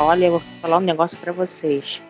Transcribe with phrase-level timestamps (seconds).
[0.00, 2.00] Olha, eu vou falar um negócio pra vocês.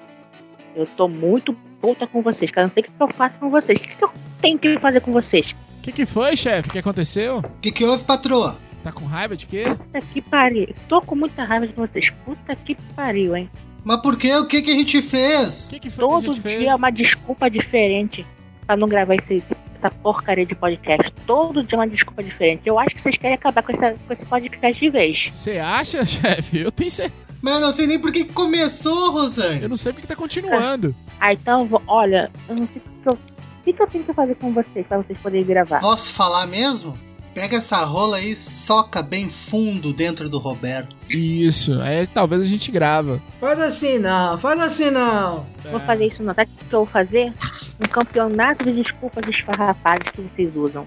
[0.76, 2.68] Eu tô muito puta com vocês, cara.
[2.68, 3.76] Não sei o que eu faço com vocês.
[3.78, 5.56] O que eu tenho que fazer com vocês?
[5.78, 6.68] O que, que foi, chefe?
[6.68, 7.38] O que aconteceu?
[7.38, 8.58] O que, que houve, patroa?
[8.84, 9.64] Tá com raiva de quê?
[9.76, 10.68] Puta que pariu.
[10.88, 12.10] Tô com muita raiva de vocês.
[12.24, 13.50] Puta que pariu, hein?
[13.84, 14.34] Mas por quê?
[14.36, 15.66] O que, que a gente fez?
[15.68, 16.64] O que, que foi Todo que a gente dia fez?
[16.66, 18.24] é uma desculpa diferente
[18.66, 19.42] pra não gravar esse,
[19.76, 21.10] essa porcaria de podcast.
[21.26, 22.62] Todo dia é uma desculpa diferente.
[22.66, 25.28] Eu acho que vocês querem acabar com, essa, com esse podcast de vez.
[25.32, 26.58] Você acha, chefe?
[26.60, 27.29] Eu tenho certeza.
[27.42, 29.62] Mas eu não sei nem por que começou, Rosane.
[29.62, 30.94] Eu não sei porque tá continuando.
[31.18, 34.04] Ah, então, eu vou- olha, eu não sei o que eu, o que eu tenho
[34.04, 35.80] que fazer com vocês pra vocês poderem gravar.
[35.80, 36.98] Posso falar mesmo?
[37.32, 40.96] Pega essa rola aí e soca bem fundo dentro do Roberto.
[41.08, 41.80] Isso.
[41.80, 43.22] Aí talvez a gente grava.
[43.38, 45.46] Faz assim não, faz assim não.
[45.64, 46.34] Não vou fazer isso não.
[46.34, 47.32] Sabe o que eu vou fazer?
[47.78, 50.84] Um campeonato de desculpas esfarrapadas que vocês usam.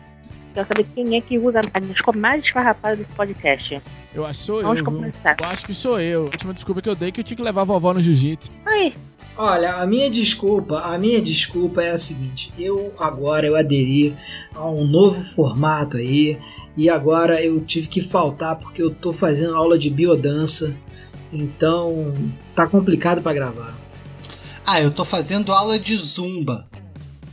[0.53, 3.81] Quero saber quem é que usa a desculpa mais esfarrapada desse podcast.
[4.13, 4.85] Eu acho que sou Vamos eu.
[4.85, 4.85] viu?
[4.85, 5.37] começar.
[5.41, 6.21] Eu acho que sou eu.
[6.21, 8.01] A última desculpa que eu dei é que eu tinha que levar a vovó no
[8.01, 8.51] jiu-jitsu.
[8.65, 8.93] Aí,
[9.35, 14.15] Olha, a minha desculpa, a minha desculpa é a seguinte: eu agora eu aderi
[14.53, 16.37] a um novo formato aí
[16.77, 20.75] e agora eu tive que faltar porque eu tô fazendo aula de biodança,
[21.31, 22.15] então
[22.55, 23.75] tá complicado pra gravar.
[24.65, 26.67] Ah, eu tô fazendo aula de zumba.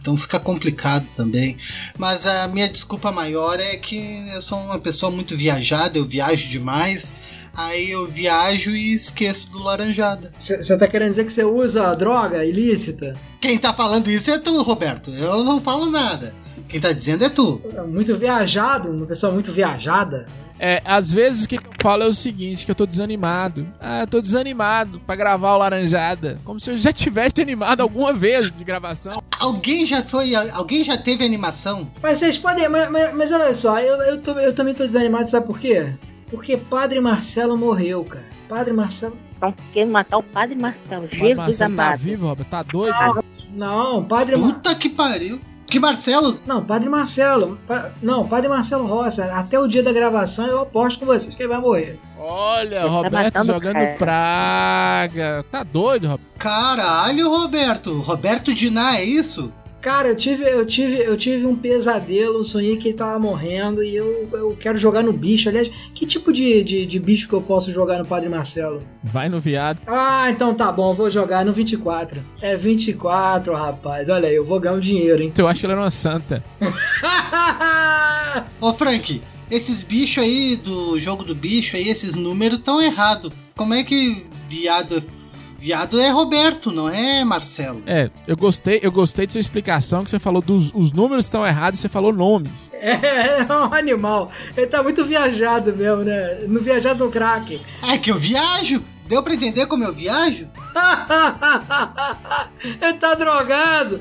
[0.01, 1.56] Então fica complicado também.
[1.98, 6.48] Mas a minha desculpa maior é que eu sou uma pessoa muito viajada, eu viajo
[6.48, 7.12] demais.
[7.56, 10.33] Aí eu viajo e esqueço do laranjada.
[10.39, 13.17] Você tá querendo dizer que você usa droga ilícita?
[13.41, 15.11] Quem tá falando isso é tu, Roberto.
[15.11, 16.33] Eu não falo nada.
[16.70, 17.60] Quem tá dizendo é tu.
[17.88, 20.26] Muito viajado, uma pessoa muito viajada.
[20.62, 23.66] É, às vezes o que eu falo é o seguinte, que eu tô desanimado.
[23.80, 26.38] Ah, eu tô desanimado pra gravar o Laranjada.
[26.44, 29.22] Como se eu já tivesse animado alguma vez de gravação.
[29.38, 30.34] Alguém já foi.
[30.34, 31.91] Alguém já teve animação?
[32.03, 32.69] Mas vocês podem.
[32.69, 35.92] Mas, mas- mas olha só, eu, eu, tô- eu também tô desanimado, sabe por quê?
[36.30, 38.25] Porque Padre Marcelo morreu, cara.
[38.48, 39.16] Padre Marcelo.
[39.32, 41.09] estão querendo matar o Padre Marcelo.
[41.10, 41.98] Jesus Marcelo tá amado.
[41.98, 42.47] vivo, Robert?
[42.47, 43.25] Tá doido?
[43.54, 44.36] Não, Padre.
[44.36, 45.41] Puta que pariu.
[45.70, 46.38] Que Marcelo?
[46.44, 47.58] Não, Padre Marcelo.
[47.66, 49.25] Pa- Não, Padre Marcelo Roça.
[49.32, 51.98] Até o dia da gravação eu aposto com vocês que ele vai morrer.
[52.19, 53.97] Olha, Ele tá Roberto matando jogando cara.
[53.98, 55.44] praga.
[55.50, 56.30] Tá doido, Roberto?
[56.38, 57.98] Caralho, Roberto.
[58.00, 59.53] Roberto Diná, é isso?
[59.80, 63.96] Cara, eu tive, eu tive, eu tive um pesadelo, sonhei que ele tava morrendo e
[63.96, 65.48] eu, eu quero jogar no bicho.
[65.48, 68.82] Aliás, que tipo de, de, de bicho que eu posso jogar no Padre Marcelo?
[69.02, 69.80] Vai no viado.
[69.86, 72.22] Ah, então tá bom, vou jogar no 24.
[72.42, 74.10] É 24, rapaz.
[74.10, 75.32] Olha aí, eu vou ganhar um dinheiro, hein?
[75.36, 76.44] Eu acho que ele era uma santa.
[78.60, 83.32] Ô, Frank, esses bichos aí do jogo do bicho aí, esses números tão errados.
[83.56, 85.02] Como é que viado.
[85.60, 87.82] Viado é Roberto, não é Marcelo?
[87.87, 91.47] É, eu gostei, eu gostei de sua explicação que você falou dos os números estão
[91.47, 92.72] errados e você falou nomes.
[92.81, 94.31] É, é um animal.
[94.56, 96.41] Ele tá muito viajado mesmo, né?
[96.48, 97.60] No viajado no crack.
[97.88, 98.82] É que eu viajo.
[99.06, 100.48] Deu pra entender como eu viajo?
[102.62, 104.00] ele tá drogado.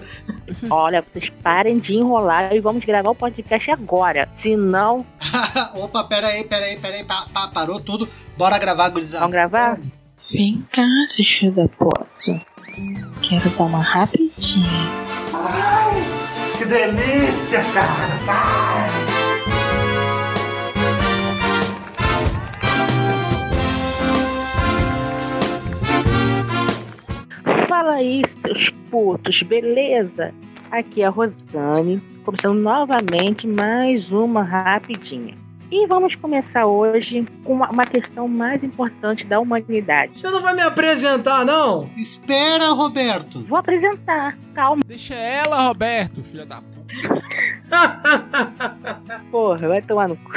[0.70, 4.30] Olha, vocês parem de enrolar e vamos gravar o podcast agora.
[4.42, 5.06] Senão,
[5.76, 7.04] Opa, pera aí, pera aí, pera aí.
[7.04, 8.08] Pa- pa- parou tudo.
[8.38, 9.20] Bora gravar, gurizada.
[9.22, 9.80] vamos gravar?
[10.32, 12.40] Vem cá, seu filho da puta.
[13.24, 14.70] Quero dar uma rapidinha.
[16.56, 18.20] Que delícia, cara.
[27.68, 30.32] Fala aí, seus putos, beleza?
[30.70, 35.49] Aqui é a Rosane, começando novamente mais uma rapidinha.
[35.72, 40.18] E vamos começar hoje com uma, uma questão mais importante da humanidade.
[40.18, 41.88] Você não vai me apresentar, não?
[41.96, 43.44] Espera, Roberto.
[43.44, 46.80] Vou apresentar, calma, Deixa ela, Roberto, filha da puta.
[49.30, 50.32] porra, vai tomar no cu.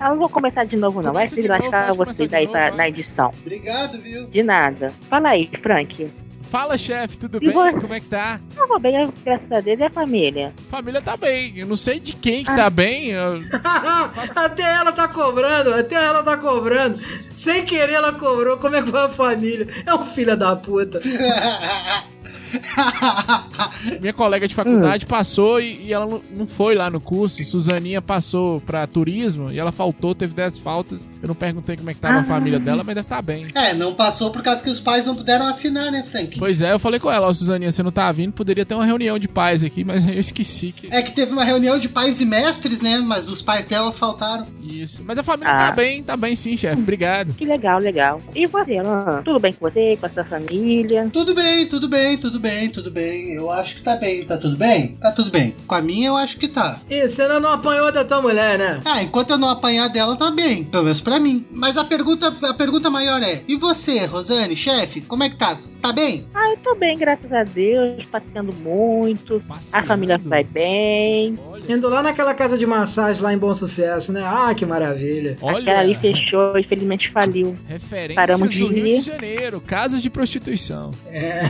[0.00, 1.12] Eu não vou começar de novo, não.
[1.12, 3.30] Vai se lascar pode você começar de daí novo, pra- na edição.
[3.40, 4.26] Obrigado, viu?
[4.28, 4.90] De nada.
[5.10, 6.10] Fala aí, Frank.
[6.52, 7.52] Fala, chefe, tudo E bem?
[7.54, 7.80] você?
[7.80, 8.38] Como é que tá?
[8.54, 10.52] Eu vou bem, graças a Deus, e a família?
[10.70, 11.54] Família tá bem.
[11.56, 12.56] Eu não sei de quem que Ah.
[12.56, 13.06] tá bem.
[13.08, 13.40] eu-
[14.36, 17.00] até ela tá cobrando, até ela tá cobrando.
[17.34, 18.58] Sem querer ela cobrou.
[18.58, 19.66] Como é que foi a família?
[19.86, 21.00] É um filho da puta.
[24.00, 27.42] Minha colega de faculdade passou e, e ela não- não foi lá no curso.
[27.44, 31.06] Suzaninha passou pra turismo e ela faltou, teve 10 faltas.
[31.22, 32.24] Eu não perguntei como é que tava a Ah.
[32.24, 33.46] família dela, mas deve estar bem.
[33.54, 36.38] é, não passou por causa que os pais não puderam assinar, né, Frank?
[36.38, 38.84] Pois é, eu falei com ela, ó, Suzaninha, você não tá vindo, poderia ter uma
[38.84, 40.88] reunião de pais aqui, mas eu esqueci que.
[40.94, 42.98] É que teve uma reunião de pais e mestres, né?
[42.98, 44.46] Mas os pais delas faltaram.
[44.62, 45.02] Isso.
[45.04, 45.66] Mas a família Ah.
[45.70, 46.80] tá bem, tá bem sim, chefe.
[46.80, 47.34] Obrigado.
[47.34, 48.20] Que legal, legal.
[48.34, 49.22] E você, Alan?
[49.24, 51.08] Tudo bem com você, com a sua família?
[51.12, 52.41] Tudo bem, tudo bem, tudo bem,
[52.72, 53.32] tudo bem.
[53.32, 54.24] Eu acho que tá bem.
[54.24, 54.96] Tá tudo bem?
[55.00, 55.54] Tá tudo bem.
[55.66, 56.80] Com a minha, eu acho que tá.
[56.90, 58.80] Ih, você não, não apanhou da tua mulher, né?
[58.84, 60.64] Ah, enquanto eu não apanhar dela, tá bem.
[60.64, 61.44] Pelo menos pra mim.
[61.50, 65.00] Mas a pergunta, a pergunta maior é: e você, Rosane, chefe?
[65.02, 65.54] Como é que tá?
[65.54, 66.26] Você tá bem?
[66.34, 69.36] Ah, eu tô bem, graças a Deus, passeando muito.
[69.48, 69.86] A Passeando.
[69.86, 71.38] família vai bem.
[71.46, 74.22] Olha, Indo lá naquela casa de massagem lá em Bom Sucesso, né?
[74.24, 75.38] Ah, que maravilha.
[75.40, 77.56] olha Aquela ali fechou, infelizmente faliu.
[77.68, 80.90] referências Paramos do de Rio de Janeiro, casas de prostituição.
[81.06, 81.42] É.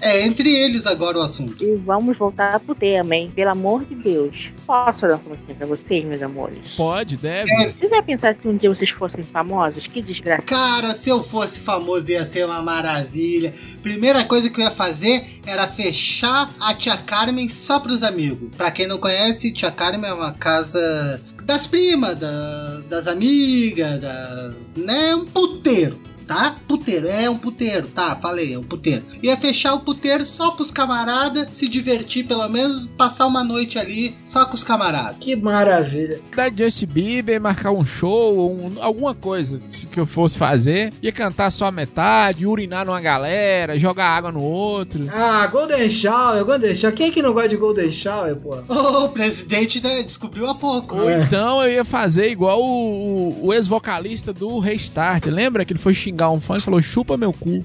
[0.00, 1.62] É entre eles agora o assunto.
[1.62, 3.30] E vamos voltar pro tema, hein?
[3.34, 4.50] Pelo amor de Deus.
[4.66, 6.58] Posso dar uma conversinha pra vocês, meus amores?
[6.76, 7.50] Pode, deve.
[7.72, 9.86] Vocês já pensaram se um dia vocês fossem famosos?
[9.86, 10.42] Que desgraça.
[10.42, 13.52] Cara, se eu fosse famoso ia ser uma maravilha.
[13.82, 18.50] Primeira coisa que eu ia fazer era fechar a Tia Carmen só pros amigos.
[18.56, 24.52] Pra quem não conhece, Tia Carmen é uma casa das primas, da- das amigas, da,
[24.76, 25.14] né?
[25.14, 25.98] Um puteiro.
[26.28, 26.56] Tá?
[26.68, 28.14] Puteiro, é um puteiro, tá?
[28.16, 29.02] Falei, é um puteiro.
[29.22, 34.14] Ia fechar o puteiro só pros camaradas se divertir, pelo menos passar uma noite ali
[34.22, 35.16] só com os camaradas.
[35.18, 36.20] Que maravilha.
[36.36, 39.58] Da Justin Bieber, marcar um show, um- alguma coisa
[39.90, 40.92] que eu fosse fazer.
[41.02, 45.08] Ia cantar só a metade, urinar numa galera, jogar água no outro.
[45.10, 46.94] Ah, Golden Shower, Golden Shower.
[46.94, 48.58] Quem é que não gosta de Golden Shower, pô?
[48.68, 50.94] O presidente né, descobriu há pouco.
[50.96, 55.24] Ou então eu ia fazer igual o, o ex-vocalista do Restart.
[55.26, 57.62] Lembra que ele foi xingar um fã e falou: chupa meu cu.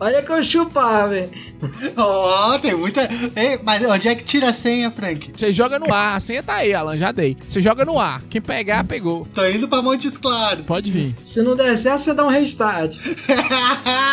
[0.00, 1.28] Olha que eu chupava, hein?
[1.96, 3.08] Ó, tem muita.
[3.34, 5.32] Ei, mas onde é que tira a senha, Frank?
[5.34, 7.36] Você joga no ar, a senha tá aí, Alan, já dei.
[7.48, 9.26] Você joga no ar, quem pegar, pegou.
[9.34, 10.68] Tô indo pra Montes Claros.
[10.68, 11.14] Pode vir.
[11.26, 12.96] Se não der certo, você dá um restart.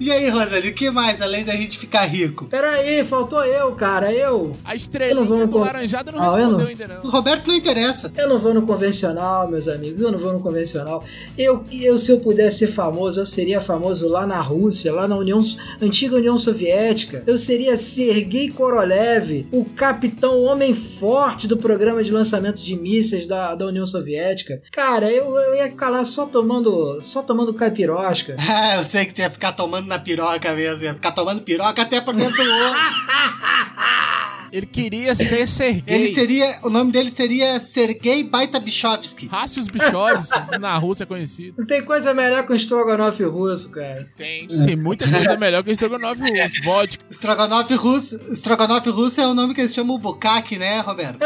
[0.00, 2.46] e aí, Rosali, o que mais além da gente ficar rico?
[2.46, 4.12] Pera aí, faltou eu, cara.
[4.12, 4.56] Eu.
[4.64, 6.66] A Eu estrelinha não vou do Laranjada não Ah, eu respondeu não.
[6.66, 7.02] ainda não.
[7.04, 8.12] O Roberto não interessa.
[8.16, 10.00] Eu não vou no convencional, meus amigos.
[10.00, 11.04] Eu não vou no convencional.
[11.36, 15.16] Eu, eu se eu pudesse ser famoso, eu seria famoso lá na Rússia, lá na
[15.16, 15.38] União
[15.80, 17.22] antiga União Soviética.
[17.26, 23.54] Eu seria Sergei Korolev, o capitão homem forte do programa de lançamento de mísseis da,
[23.54, 24.62] da União Soviética.
[24.72, 28.36] Cara, eu, eu ia ficar lá só tomando, só tomando caipirosca.
[28.38, 30.84] Ah, eu sei que tu ia ficar tomando na piroca mesmo.
[30.84, 32.76] Ia ficar tomando piroca até por dentro do ovo.
[34.52, 35.84] Ele queria ser Sergei.
[35.86, 36.58] Ele seria.
[36.62, 39.26] O nome dele seria Sergei Baita Bichovsky.
[39.26, 40.28] Rácios Bichores,
[40.60, 41.54] na Rússia conhecido.
[41.58, 44.08] Não tem coisa melhor que um estrogonofe russo, cara.
[44.16, 44.46] Tem.
[44.46, 46.62] Tem muita coisa melhor que o estrogonofe russo.
[46.64, 47.04] Vodka.
[47.10, 48.34] Strogonoff russo.
[48.34, 51.18] Strogonoff russo é o nome que eles chamam o Bukak, né, Roberto?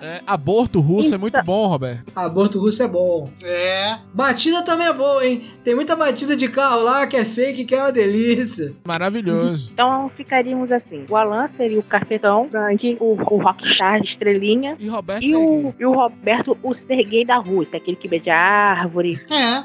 [0.00, 2.12] É, aborto russo é muito bom, Roberto.
[2.14, 3.30] Aborto russo é bom.
[3.42, 3.98] É.
[4.14, 5.44] Batida também é boa, hein?
[5.64, 8.74] Tem muita batida de carro lá que é fake, que é uma delícia.
[8.86, 9.70] Maravilhoso.
[9.72, 11.04] Então ficaríamos assim.
[11.08, 14.76] O Alan seria o cafetão, o Frank, o, o Rockstar de estrelinha.
[14.78, 19.20] E Roberto E o, e o Roberto, o Serguei da Rússia, aquele que beija árvore.
[19.30, 19.64] É.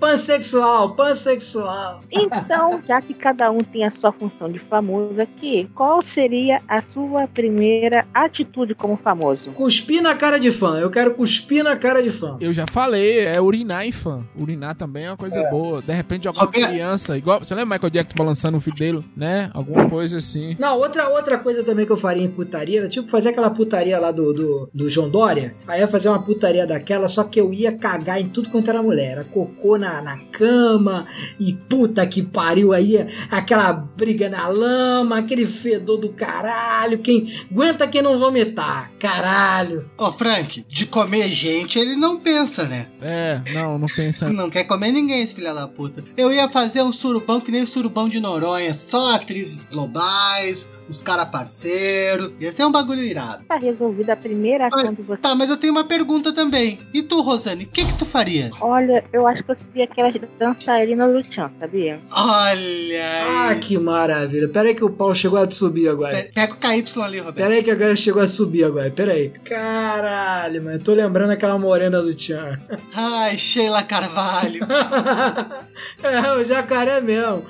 [0.00, 2.00] Pansexual, pansexual.
[2.10, 6.82] Então, já que cada um tem a sua função de famoso aqui, qual seria a
[6.94, 9.50] sua primeira atitude como famoso?
[9.52, 10.78] Cuspir na cara de fã.
[10.78, 12.38] Eu quero cuspir na cara de fã.
[12.40, 14.24] Eu já falei, é urinar em fã.
[14.38, 15.82] Urinar também é uma coisa boa.
[15.82, 17.38] De repente, alguma criança, igual.
[17.40, 19.50] Você lembra Michael Jackson balançando o filho dele, né?
[19.52, 20.56] Alguma coisa assim.
[20.58, 23.98] Não, outra, outra coisa também que eu faria em putaria era tipo fazer aquela putaria
[23.98, 25.54] lá do, do, do João Dória.
[25.68, 28.70] Aí eu ia fazer uma putaria daquela, só que eu ia cagar em tudo quanto
[28.70, 29.12] era mulher.
[29.12, 31.06] Era cocô na, na cama
[31.38, 33.06] e puta que pariu aí.
[33.30, 36.98] Aquela briga na lama, aquele fedor do caralho.
[36.98, 38.90] Quem aguenta quem não vomitar?
[38.98, 39.90] Caralho.
[39.98, 42.88] Ô, Frank, de comer gente ele não pensa, né?
[43.00, 44.30] É, não, não pensa.
[44.30, 46.04] Não quer comer ninguém, esse filho da puta.
[46.16, 48.74] Eu ia fazer um surubão que nem o surubão de Noronha.
[48.74, 52.34] Só atrizes globais, os cara parceiro.
[52.40, 53.44] Ia ser um bagulho irado.
[53.48, 55.20] Tá resolvida a primeira ação de você.
[55.20, 56.78] Tá, mas eu tenho uma pergunta também.
[56.92, 58.50] E tu, Rosane, o que que tu faria?
[58.60, 61.98] Olha, eu acho que eu seria aquelas dançarinas do Chan, sabia?
[62.12, 63.60] Olha Ah, aí.
[63.60, 64.48] que maravilha.
[64.48, 66.16] Pera aí que o Paulo chegou a subir agora.
[66.16, 67.36] Pe- Pega o KY ali, Roberto.
[67.36, 68.90] Pera aí que agora chegou a subir agora.
[68.90, 69.30] Pera aí.
[69.44, 70.76] Caralho, mano.
[70.76, 72.58] Eu tô lembrando aquela morena do Tchan.
[72.94, 74.60] Ai, Sheila Carvalho.
[76.02, 77.44] é, o jacaré mesmo.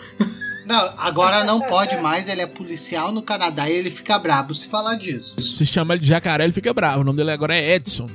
[0.70, 2.28] Não, agora não pode mais.
[2.28, 5.40] Ele é policial no Canadá e ele fica brabo se falar disso.
[5.40, 7.00] Se chama ele de jacaré, ele fica bravo.
[7.00, 8.06] O nome dele agora é Edson.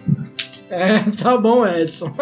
[0.70, 2.16] É, tá bom, Edson.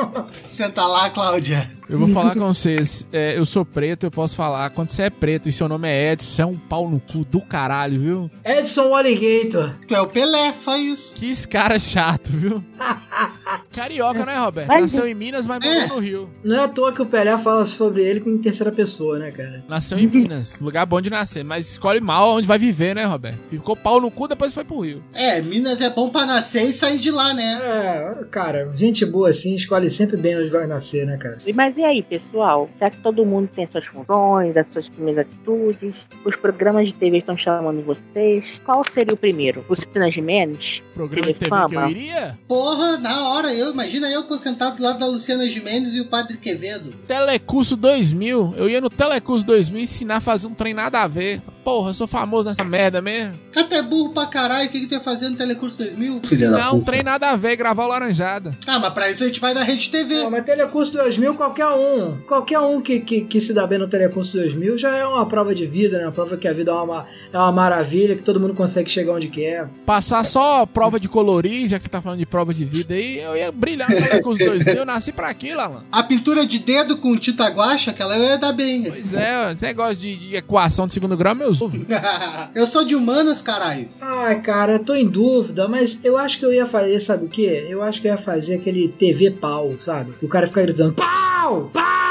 [0.50, 1.72] Senta lá, Cláudia.
[1.90, 3.06] Eu vou falar com vocês.
[3.12, 4.70] é, eu sou preto, eu posso falar.
[4.70, 7.26] Quando você é preto e seu nome é Edson, você é um pau no cu
[7.26, 8.32] do caralho, viu?
[8.44, 9.76] Edson Alligator.
[9.88, 11.18] Tu é o Pelé, só isso.
[11.18, 12.64] Que esse cara chato, viu?
[13.74, 14.68] Carioca, né, Roberto?
[14.70, 16.30] Nasceu em Minas, mas morou no Rio.
[16.44, 19.64] Não é à toa que o Pelé fala sobre ele em terceira pessoa, né, cara?
[19.68, 23.40] Nasceu em Minas, lugar bom de nascer, mas escolhe mal onde vai viver, né, Roberto?
[23.50, 25.04] Ficou pau no cu, depois foi pro Rio.
[25.14, 27.60] É, Minas é bom pra nascer e sair de lá, né?
[27.64, 31.38] É, cara, gente boa assim escolhe sempre bem onde vai nascer, né, cara?
[31.54, 32.70] Mas e e aí, pessoal?
[32.80, 37.18] Já que todo mundo tem suas funções, as suas primeiras atitudes, os programas de TV
[37.18, 39.66] estão chamando vocês, qual seria o primeiro?
[39.68, 40.82] O Cena Menes?
[40.94, 42.40] Programa de TV que eu iria?
[42.48, 46.38] Porra, na hora, eu imagina eu sentado do lado da Luciana Gimenez e o Padre
[46.38, 46.90] Quevedo.
[47.06, 48.54] Telecurso 2000.
[48.56, 51.42] Eu ia no Telecurso 2000 ensinar a fazer um trem nada a ver.
[51.64, 53.34] Porra, eu sou famoso nessa merda mesmo.
[53.56, 56.22] Até burro pra caralho, o que, que tu ia fazer no Telecurso 2000?
[56.24, 58.52] Ensinar um trem nada a ver, gravar o Laranjada.
[58.68, 60.24] Ah, mas pra isso a gente vai na Rede TV.
[60.24, 62.18] Não, mas Telecurso 2000, qualquer um.
[62.28, 65.56] Qualquer um que, que, que, se dá bem no Telecurso 2000 já é uma prova
[65.56, 66.06] de vida, né?
[66.06, 69.14] Uma prova que a vida é uma, é uma maravilha, que todo mundo consegue chegar
[69.14, 69.70] onde quer.
[69.86, 73.20] Passar só prova de colorir, já que você tá falando de prova de vida aí,
[73.20, 74.74] eu ia brilhar no Telecurso 2000.
[74.74, 75.84] Eu nasci pra aquilo, Alan.
[75.92, 78.84] A pintura de dedo com tinta guache, aquela eu ia dar bem.
[78.84, 81.82] Pois é, esse negócio de, de equação de segundo grau, meus ovos.
[82.56, 83.90] eu sou de humanas, caralho.
[84.02, 87.30] Ai, cara, eu tô em dúvida, mas eu acho que eu ia fazer, sabe o
[87.30, 87.66] quê?
[87.70, 90.14] Eu acho que eu ia fazer aquele TV pau, sabe?
[90.22, 92.03] O cara fica gritando pau, pau,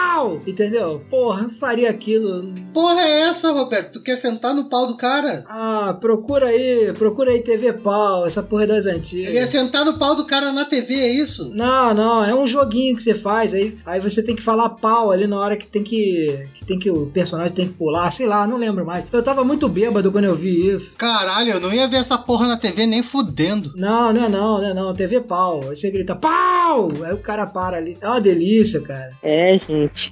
[0.47, 1.03] entendeu?
[1.11, 2.53] Porra, eu faria aquilo.
[2.73, 3.95] Porra é essa, Roberto?
[3.95, 5.45] Tu quer sentar no pau do cara?
[5.49, 9.29] Ah, procura aí, procura aí TV pau, essa porra é das antigas.
[9.29, 11.51] Ele ia sentar no pau do cara na TV, é isso?
[11.55, 15.11] Não, não, é um joguinho que você faz aí, aí você tem que falar pau
[15.11, 18.27] ali na hora que tem que, que tem que o personagem tem que pular, sei
[18.27, 19.05] lá, não lembro mais.
[19.13, 20.95] Eu tava muito bêbado quando eu vi isso.
[20.97, 23.73] Caralho, eu não ia ver essa porra na TV nem fudendo.
[23.77, 25.61] Não, não é não, não é não, TV pau.
[25.69, 27.97] Aí você grita pau, aí o cara para ali.
[28.01, 29.11] É uma delícia, cara.
[29.23, 30.12] É, gente.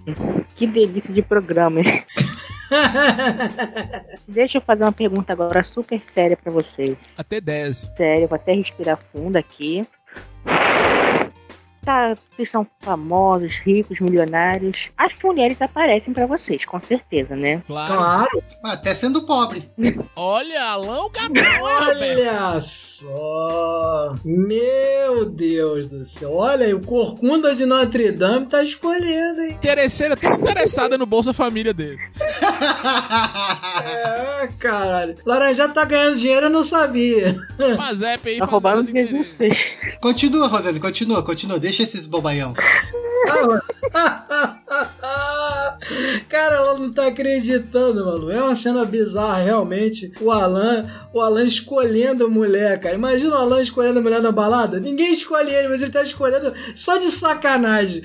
[0.57, 2.05] Que delícia de programa, hein?
[4.29, 6.97] Deixa eu fazer uma pergunta agora super séria para vocês.
[7.17, 7.93] Até 10.
[7.97, 9.87] Sério, vou até respirar fundo aqui
[11.85, 14.91] tá, vocês são famosos, ricos, milionários.
[14.97, 17.63] As mulheres aparecem para vocês, com certeza, né?
[17.67, 17.95] Claro.
[17.95, 18.43] claro.
[18.65, 19.71] Até sendo pobre.
[20.15, 21.11] Olha, Alão
[21.61, 24.15] Olha só.
[24.25, 26.35] Meu Deus do céu.
[26.35, 29.53] Olha aí, o Corcunda de Notre Dame tá escolhendo, hein?
[29.53, 32.01] Interesseira, toda interessada no Bolsa Família dele.
[34.59, 35.17] caralho.
[35.27, 37.37] Laranjado tá ganhando dinheiro, eu não sabia.
[37.77, 39.25] Mas é, aí tá roubando dinheiro.
[40.01, 41.59] Continua, Rosane, continua, continua.
[41.59, 42.53] Deixa Deixa esses bobaião.
[46.29, 48.31] Cara, ela não tá acreditando, mano.
[48.31, 50.13] É uma cena bizarra, realmente.
[50.21, 52.95] O Alan, o Alan escolhendo a mulher, cara.
[52.95, 54.79] Imagina o Alan escolhendo a mulher na balada.
[54.79, 58.03] Ninguém escolhe ele, mas ele tá escolhendo só de sacanagem.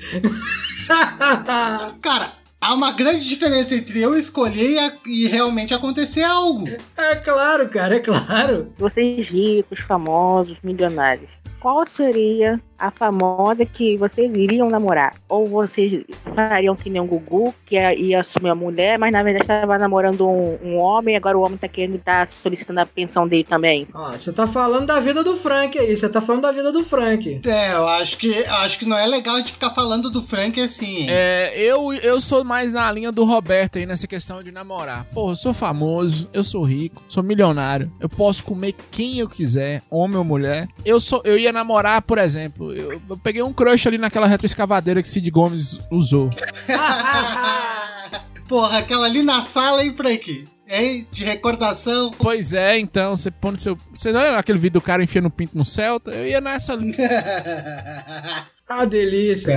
[2.00, 6.66] cara, há uma grande diferença entre eu escolher e realmente acontecer algo.
[6.96, 8.72] É claro, cara, é claro.
[8.78, 11.30] Vocês ricos, famosos, milionários
[11.66, 15.14] qual seria a famosa que vocês iriam namorar?
[15.28, 16.04] Ou vocês
[16.34, 20.28] fariam que nem um Gugu, que ia assumir a mulher, mas na verdade estava namorando
[20.28, 23.44] um, um, homem e agora o homem tá querendo estar tá solicitando a pensão dele
[23.44, 23.86] também?
[23.94, 26.84] Ah, você tá falando da vida do Frank aí, você tá falando da vida do
[26.84, 27.40] Frank.
[27.44, 30.60] É, eu acho que acho que não é legal a gente ficar falando do Frank
[30.60, 30.98] assim.
[30.98, 31.06] Hein?
[31.08, 35.04] É, eu, eu sou mais na linha do Roberto aí nessa questão de namorar.
[35.12, 39.82] Porra, eu sou famoso, eu sou rico, sou milionário, eu posso comer quem eu quiser,
[39.90, 40.68] homem ou mulher.
[40.84, 45.02] Eu sou eu ia namorar, por exemplo, eu, eu peguei um crush ali naquela retroescavadeira
[45.02, 46.30] que Cid Gomes usou.
[48.48, 50.48] Porra, aquela ali na sala, hein, Frank?
[50.68, 51.06] Hein?
[51.10, 52.12] De recordação.
[52.18, 53.78] Pois é, então, você põe no seu.
[53.94, 56.10] Você não é aquele vídeo do cara enfiando o pinto no Celta?
[56.10, 56.94] Eu ia nessa ali.
[58.68, 59.56] Ah, delícia.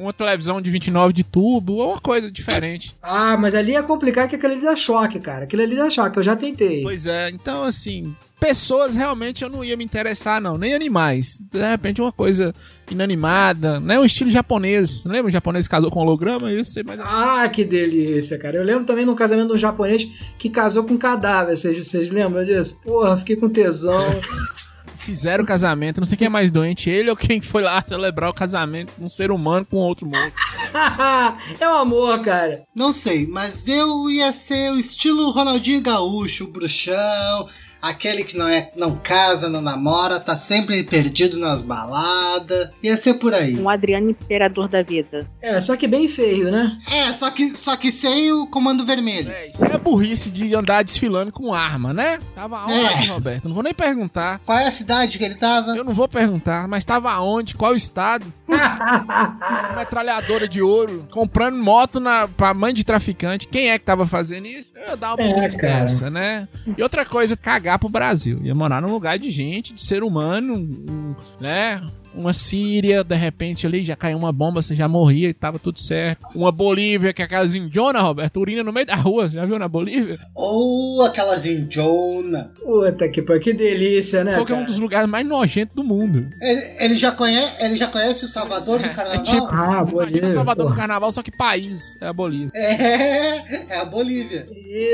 [0.00, 2.96] uma televisão de 29 de tubo, ou uma coisa diferente.
[3.02, 5.44] Ah, mas ali é complicado que aquele ali dá choque, cara.
[5.44, 6.82] Aquele ali dá choque, eu já tentei.
[6.82, 11.40] Pois é, então assim, pessoas realmente eu não ia me interessar, não, nem animais.
[11.52, 12.54] De repente, uma coisa
[12.90, 13.98] inanimada, né?
[13.98, 15.04] Um estilo japonês.
[15.04, 16.52] Lembra o japonês casou com holograma?
[16.52, 17.00] Isso mais.
[17.00, 18.56] Ah, que delícia, cara.
[18.56, 21.56] Eu lembro também de um casamento de um japonês que casou com cadáver.
[21.56, 22.80] Vocês, vocês lembram disso?
[22.82, 23.98] Porra, fiquei com tesão.
[25.08, 26.00] fizeram o casamento.
[26.00, 29.02] Não sei quem é mais doente, ele ou quem foi lá celebrar o casamento de
[29.02, 30.32] um ser humano com outro mundo.
[31.58, 32.64] é o um amor, cara.
[32.76, 37.48] Não sei, mas eu ia ser o estilo Ronaldinho Gaúcho, o bruxão,
[37.80, 42.70] aquele que não é não casa, não namora, tá sempre perdido nas baladas.
[42.82, 43.58] Ia ser por aí.
[43.58, 45.28] Um Adriano Imperador da vida.
[45.40, 46.76] É, só que bem feio, né?
[46.90, 49.30] É, só que, só que sem o comando vermelho.
[49.30, 52.18] É, isso é burrice de andar desfilando com arma, né?
[52.34, 53.06] Tava onde, é.
[53.06, 53.48] Roberto?
[53.48, 54.40] Não vou nem perguntar.
[54.44, 55.76] Qual é a cidade que ele tava?
[55.76, 57.54] Eu não vou perguntar, mas tava onde?
[57.54, 58.32] Qual estado?
[59.76, 63.46] metralhadora de ouro, comprando moto na, pra mãe de traficante.
[63.46, 64.72] Quem é que tava fazendo isso?
[64.76, 66.48] Eu ia dar uma é, dessa, né?
[66.76, 68.38] E outra coisa, cagar pro Brasil.
[68.44, 71.82] Ia morar num lugar de gente, de ser humano, um, né?
[72.18, 75.78] Uma Síria, de repente ali já caiu uma bomba, você já morria e tava tudo
[75.80, 76.20] certo.
[76.34, 79.58] Uma Bolívia, que é aquela zindona, Roberto, urina no meio da rua, você já viu
[79.58, 80.18] na Bolívia?
[80.34, 82.52] Ou aquela zindona.
[82.62, 84.32] Puta que pariu, que delícia, né?
[84.34, 86.28] Foi que é um dos lugares mais nojentos do mundo.
[86.40, 89.14] Ele, ele já conhece, ele já conhece o Salvador do Carnaval?
[89.14, 90.80] É tipo, Ah, Bolívia, Salvador no porra.
[90.80, 92.50] carnaval, só que país é a Bolívia.
[92.54, 94.46] É, é a Bolívia.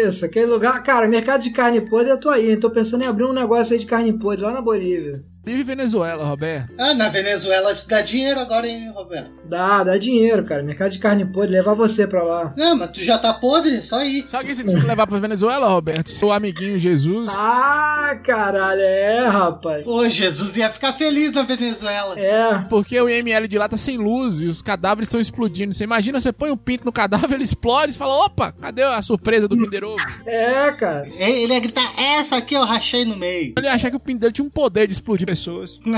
[0.06, 0.82] Isso, aquele lugar.
[0.82, 2.50] Cara, mercado de carne podre eu tô aí.
[2.50, 2.60] hein?
[2.60, 5.22] Tô pensando em abrir um negócio aí de carne podre lá na Bolívia.
[5.44, 6.72] Bolívia e Venezuela, Roberto.
[6.78, 9.30] Ah, na Venezuela isso dá dinheiro agora, hein, Roberto?
[9.44, 10.62] Dá, dá dinheiro, cara.
[10.62, 12.54] Mercado de carne podre, levar você pra lá.
[12.56, 14.24] Não, mas tu já tá podre, só ir.
[14.26, 16.08] Sabe quem você tinha que levar pra Venezuela, Roberto?
[16.08, 17.28] Seu amiguinho Jesus.
[17.36, 19.86] Ah, caralho, é, rapaz.
[19.86, 22.18] Ô, Jesus ia ficar feliz na Venezuela.
[22.18, 22.64] É.
[22.70, 25.74] Porque o IML de lá tá sem luz e os cadáveres estão explodindo.
[25.74, 29.02] Você imagina, você põe um pinto no cadáver, ele explode e fala: opa, cadê a
[29.02, 30.02] surpresa do Kinder Ovo?
[30.24, 31.06] É, cara.
[31.18, 33.52] Ele ia gritar, essa aqui eu rachei no meio.
[33.58, 35.78] Ele ia achar que o pinto dele tinha um poder de explodir pessoas.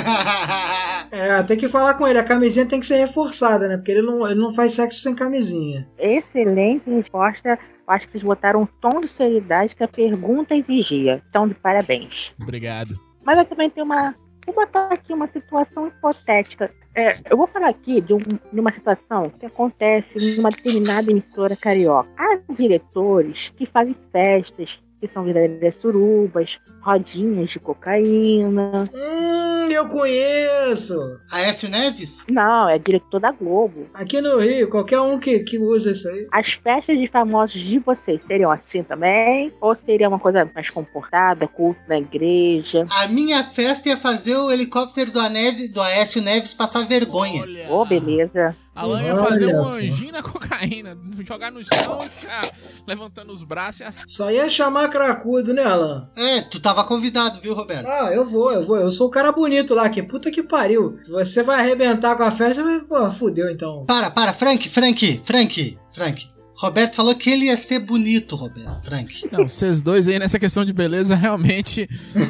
[1.10, 2.18] É, tem que falar com ele.
[2.18, 3.76] A camisinha tem que ser reforçada, né?
[3.76, 5.88] Porque ele não, ele não faz sexo sem camisinha.
[5.98, 7.50] Excelente resposta.
[7.50, 7.58] Eu
[7.94, 11.22] Acho que vocês botaram um tom de seriedade que a pergunta exigia.
[11.28, 12.12] Então, de parabéns.
[12.42, 12.90] Obrigado.
[13.24, 14.14] Mas eu também tenho uma.
[14.44, 16.70] Vou botar aqui uma situação hipotética.
[16.94, 18.18] É, eu vou falar aqui de, um-
[18.52, 22.10] de uma situação que acontece em uma determinada emissora carioca.
[22.18, 26.50] Há diretores que fazem festas, que são verdadeiras surubas,
[26.80, 28.84] rodinhas de cocaína.
[28.94, 30.96] Hum, eu conheço.
[31.30, 32.24] Aécio Neves?
[32.28, 33.86] Não, é diretor da Globo.
[33.94, 36.26] Aqui no Rio, qualquer um que, que usa isso aí.
[36.32, 39.52] As festas de famosos de vocês seriam assim também?
[39.60, 42.84] Ou seria uma coisa mais comportada, culto na igreja?
[42.90, 47.42] A minha festa ia fazer o helicóptero do, Aneve, do Aécio Neves passar vergonha.
[47.42, 47.70] Olha.
[47.70, 48.54] Ô, beleza.
[48.76, 52.52] Alan ia fazer Olha um anjinho na cocaína, jogar no chão e ficar
[52.86, 54.02] levantando os braços e assim.
[54.06, 56.08] Só ia chamar cracudo, né, Alan?
[56.16, 57.86] É, tu tava convidado, viu, Roberto?
[57.86, 58.76] Ah, eu vou, eu vou.
[58.76, 60.98] Eu sou o cara bonito lá, que puta que pariu.
[61.08, 63.84] Você vai arrebentar com a festa, mas, pô, fudeu então.
[63.86, 66.28] Para, para, Frank, Frank, Frank, Frank.
[66.58, 68.82] Roberto falou que ele ia ser bonito, Roberto.
[68.82, 69.28] Frank.
[69.30, 71.86] Não, vocês dois aí nessa questão de beleza realmente.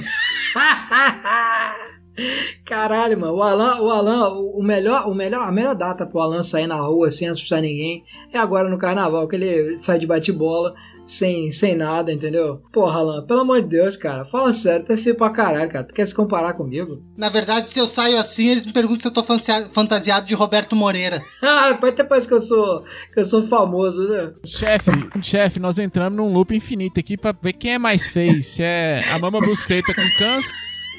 [2.64, 6.19] Caralho, mano, o Alan, o Alan, o o melhor, o melhor, a melhor data pro
[6.19, 10.06] Alan sair na rua sem assustar ninguém é agora no carnaval, que ele sai de
[10.06, 10.75] bate-bola
[11.06, 12.60] sem, sem nada, entendeu?
[12.73, 15.84] Porra, Alan, pelo amor de Deus, cara, fala sério, tu é feio pra caralho, cara.
[15.84, 17.02] Tu quer se comparar comigo?
[17.16, 19.25] Na verdade, se eu saio assim, eles me perguntam se eu tô
[19.73, 21.23] fantasiado de Roberto Moreira.
[21.58, 24.32] Ah, até parece que eu sou, que eu sou famoso, né?
[24.45, 24.90] Chefe,
[25.23, 28.42] chefe, nós entramos num loop infinito aqui pra ver quem é mais feio.
[28.42, 30.52] Se é a Mama Buscreta com câncer.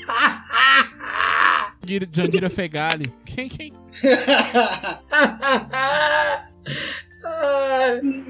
[2.13, 3.05] Jandira- Fegali.
[3.25, 3.73] Quem, quem?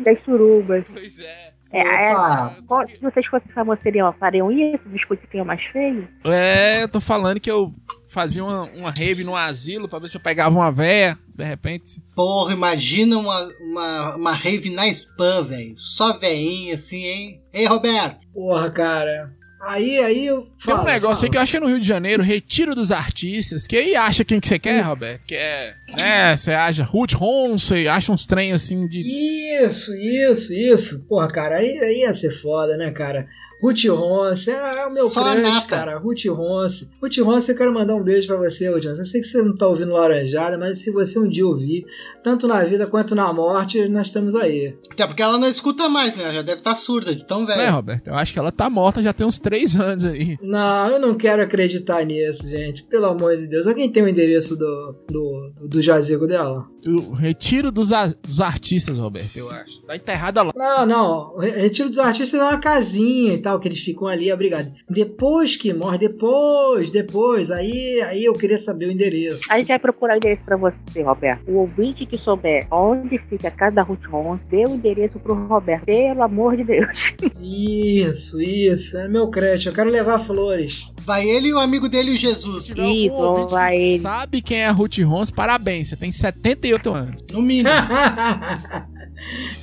[0.04, 0.84] Das surubas.
[0.92, 1.47] Pois é.
[1.78, 2.86] É, é, Opa.
[2.88, 4.82] se vocês fossem famosos, seriam, fariam isso?
[4.88, 6.08] Discutiam mais feio?
[6.26, 7.74] É, eu tô falando que eu
[8.08, 12.02] fazia uma, uma rave no asilo pra ver se eu pegava uma véia, de repente.
[12.16, 15.78] Porra, imagina uma, uma, uma rave na spam, velho.
[15.78, 17.42] Só veinha assim, hein?
[17.54, 18.26] Ei, Roberto.
[18.34, 19.37] porra, cara.
[19.60, 21.32] Aí, aí eu Tem um falo, negócio aí falo.
[21.32, 24.48] que eu achei no Rio de Janeiro, retiro dos artistas, que aí acha quem que
[24.48, 25.22] você quer, Roberto?
[25.26, 29.00] Que é, né, você acha Ruth Ronce, acha uns trem assim de...
[29.64, 31.06] Isso, isso, isso.
[31.06, 33.28] Porra, cara, aí, aí ia ser foda, né, cara?
[33.62, 35.68] Ruth Ronce, é, é o meu Só crush, nata.
[35.68, 35.98] cara.
[35.98, 36.92] Ruth Ronce.
[37.02, 39.00] Ruth Ronce, eu quero mandar um beijo pra você, Ruth Ronce.
[39.00, 41.86] Eu sei que você não tá ouvindo Laranjada, mas se você um dia ouvir,
[42.24, 44.76] tanto na vida quanto na morte, nós estamos aí.
[44.92, 46.24] Até porque ela não escuta mais, né?
[46.26, 47.72] Ela já deve estar surda de tão Né, velha.
[47.72, 48.08] Roberto?
[48.08, 50.38] Eu acho que ela tá morta já tem uns três anos aí.
[50.42, 52.84] Não, eu não quero acreditar nisso, gente.
[52.84, 53.66] Pelo amor de Deus.
[53.66, 56.66] Alguém tem o endereço do, do, do jazigo dela?
[56.86, 59.82] O retiro dos, a- dos artistas, Roberto, eu acho.
[59.82, 60.54] Tá enterrada lá.
[60.56, 61.36] Não, não.
[61.36, 64.72] O re- retiro dos artistas é uma casinha e tal, que eles ficam ali abrigados.
[64.90, 69.40] Depois que morre, depois, depois, aí, aí eu queria saber o endereço.
[69.50, 71.50] A gente vai procurar o endereço pra você, Roberto.
[71.50, 75.34] O ouvinte que souber onde fica a casa da Ruth Ron, dê o endereço pro
[75.34, 75.86] Roberto.
[75.86, 77.14] Pelo amor de Deus.
[77.40, 78.98] Isso, isso.
[78.98, 79.70] É meu crédito.
[79.70, 80.92] Eu quero levar flores.
[81.08, 82.66] Vai ele e o amigo dele, o Jesus.
[82.66, 84.00] Se tiver algum Isso, ouvinte vai que ele.
[84.00, 87.24] sabe quem é a Ruth Rons, parabéns, você tem 78 anos.
[87.32, 87.70] No mínimo.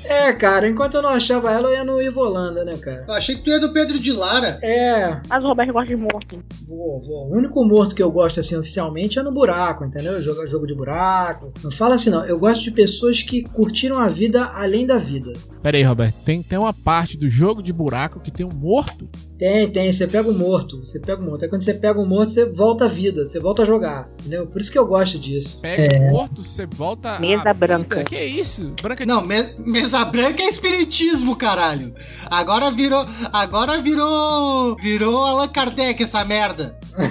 [0.04, 3.04] é, cara, enquanto eu não achava ela, eu ia no Ivolanda, né, cara?
[3.06, 4.58] Eu achei que tu ia do Pedro de Lara.
[4.62, 6.42] É, Mas o Roberto gosta de morto.
[6.66, 7.28] vou, vou.
[7.28, 10.20] O único morto que eu gosto, assim, oficialmente é no buraco, entendeu?
[10.22, 11.52] Jogo, jogo de buraco.
[11.62, 12.24] Não fala assim, não.
[12.24, 15.32] Eu gosto de pessoas que curtiram a vida além da vida.
[15.62, 19.08] Pera aí, Roberto, tem, tem uma parte do jogo de buraco que tem um morto?
[19.38, 19.92] Tem, tem.
[19.92, 20.78] Você pega o morto.
[20.84, 21.33] Você pega o morto.
[21.42, 23.26] Aí quando você pega o morto, você volta à vida.
[23.26, 24.08] Você volta a jogar.
[24.20, 24.46] Entendeu?
[24.46, 25.60] Por isso que eu gosto disso.
[25.60, 27.54] Pega o morto, você volta Mesa à vida.
[27.66, 28.04] branca.
[28.04, 28.72] Que isso?
[28.82, 29.08] Branca de...
[29.12, 31.92] Não, me- mesa branca é espiritismo, caralho.
[32.30, 33.04] Agora virou.
[33.32, 34.76] Agora virou.
[34.76, 36.78] Virou Allan Kardec essa merda.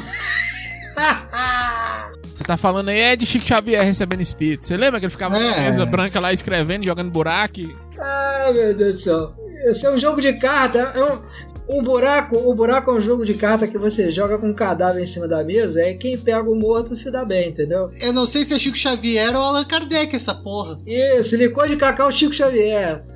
[2.23, 4.65] Você tá falando aí é de Chico Xavier recebendo espírito.
[4.65, 5.65] Você lembra que ele ficava na É.
[5.65, 7.61] mesa branca lá escrevendo, jogando buraco?
[7.99, 9.33] Ai, meu Deus do céu.
[9.67, 10.79] Esse é um jogo de carta.
[10.79, 11.21] É um,
[11.67, 15.01] um buraco, o buraco é um jogo de carta que você joga com um cadáver
[15.01, 15.81] em cima da mesa.
[15.81, 17.89] Aí quem pega o morto se dá bem, entendeu?
[18.01, 20.77] Eu não sei se é Chico Xavier ou Allan Kardec essa porra.
[20.85, 23.03] Isso, licor de cacau Chico Xavier.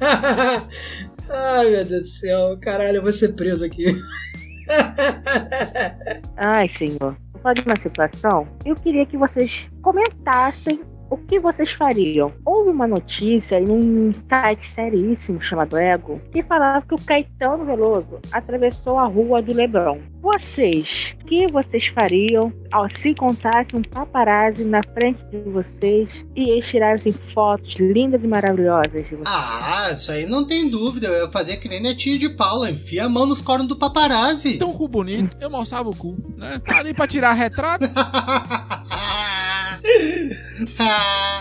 [1.30, 2.58] Ai, meu Deus do céu.
[2.62, 4.00] Caralho, eu vou ser preso aqui.
[6.38, 7.18] Ai, senhor.
[7.56, 8.46] De uma situação.
[8.66, 9.50] Eu queria que vocês
[9.82, 12.32] comentassem o que vocês fariam.
[12.46, 18.20] Houve uma notícia em um site seríssimo chamado Ego que falava que o Caetano Veloso
[18.32, 20.00] atravessou a rua do Leblon.
[20.22, 26.50] Vocês, o que vocês fariam ao se encontrasse um paparazzi na frente de vocês e
[26.50, 29.28] eles tirassem fotos lindas e maravilhosas de vocês?
[29.28, 31.08] Ah, isso aí não tem dúvida.
[31.08, 32.70] Eu ia fazer que nem netinho de Paula.
[32.70, 34.60] Enfia a mão nos cornos do paparazzi.
[34.62, 36.60] Um cu bonito, eu mostrava o cu, né?
[36.66, 37.88] Tá ali pra tirar retrato,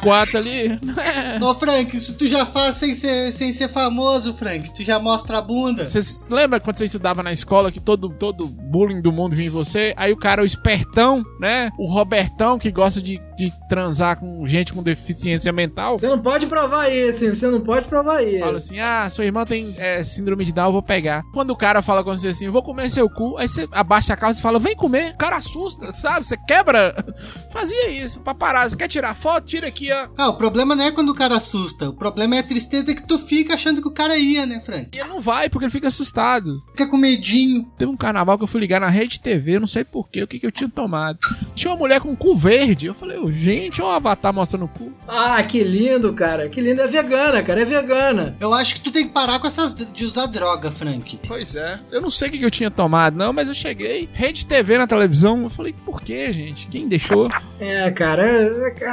[0.03, 0.79] quatro ali.
[1.43, 4.75] Ô Frank, isso tu já faz sem ser, sem ser famoso, Frank.
[4.75, 5.87] Tu já mostra a bunda.
[5.87, 9.51] Vocês lembram quando você estudava na escola que todo, todo bullying do mundo vinha em
[9.51, 9.95] você?
[9.97, 11.71] Aí o cara, o espertão, né?
[11.79, 15.99] O Robertão, que gosta de, de transar com gente com deficiência mental.
[15.99, 17.35] Você não pode provar isso, hein?
[17.35, 18.41] Você não pode provar isso.
[18.41, 21.23] Fala assim, ah, sua irmã tem é, síndrome de Down, eu vou pegar.
[21.33, 24.15] Quando o cara fala com você assim, eu vou comer seu cu, aí você abaixa
[24.15, 25.13] a calça e fala, vem comer.
[25.13, 26.27] O cara assusta, sabe?
[26.27, 26.95] Você quebra.
[27.53, 28.21] Fazia isso.
[28.21, 29.47] Paparazzi, quer tirar foto?
[29.47, 30.09] Tira aqui, ó.
[30.17, 31.89] Ah, o problema não é quando o cara assusta.
[31.89, 34.91] O problema é a tristeza que tu fica achando que o cara ia, né, Frank?
[34.95, 36.59] E ele não vai, porque ele fica assustado.
[36.71, 37.71] Fica com medinho.
[37.79, 40.39] Teve um carnaval que eu fui ligar na rede TV, não sei porquê, o que,
[40.39, 41.19] que eu tinha tomado.
[41.55, 42.87] Tinha uma mulher com cu verde.
[42.87, 44.93] Eu falei, ô, gente, olha o avatar mostrando o cu.
[45.07, 46.49] Ah, que lindo, cara.
[46.49, 46.81] Que lindo.
[46.81, 47.63] É vegana, cara.
[47.63, 48.37] É vegana.
[48.41, 51.19] Eu acho que tu tem que parar com essas de usar droga, Frank.
[51.27, 51.79] Pois é.
[51.91, 54.09] Eu não sei o que, que eu tinha tomado, não, mas eu cheguei.
[54.13, 55.45] Rede TV na televisão.
[55.45, 56.67] Eu falei, por que, gente?
[56.69, 57.31] Quem deixou?
[57.59, 58.25] É, cara,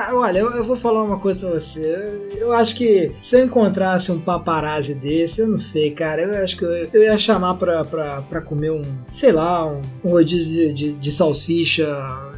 [0.10, 2.20] é- olha, eu, eu vou falar uma coisa pra você.
[2.36, 6.58] Eu acho que se eu encontrasse um paparazzi desse, eu não sei, cara, eu acho
[6.58, 10.74] que eu, eu ia chamar pra, pra, pra comer um, sei lá, um, um rodízio
[10.74, 11.86] de, de, de salsicha